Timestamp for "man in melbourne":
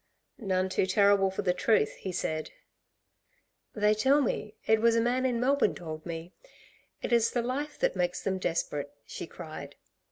4.99-5.75